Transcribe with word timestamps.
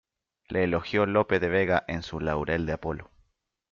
Le 0.49 0.63
elogió 0.63 1.05
Lope 1.05 1.39
de 1.39 1.47
Vega 1.47 1.83
en 1.87 2.01
su 2.01 2.19
"Laurel 2.19 2.65
de 2.65 2.73
Apolo". 2.73 3.11